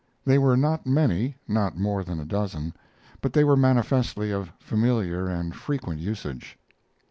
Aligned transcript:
They 0.25 0.39
were 0.39 0.57
not 0.57 0.87
many 0.87 1.37
not 1.47 1.77
more 1.77 2.03
than 2.03 2.19
a 2.19 2.25
dozen 2.25 2.73
but 3.21 3.33
they 3.33 3.43
were 3.43 3.55
manifestly 3.55 4.31
of 4.31 4.51
familiar 4.59 5.27
and 5.27 5.53
frequent 5.55 5.99
usage. 5.99 6.57